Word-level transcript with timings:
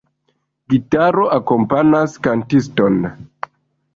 Gitaro 0.73 1.25
akompanas 1.37 2.17
kantiston. 2.27 2.97